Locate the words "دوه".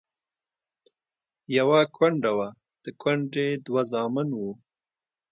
3.65-3.81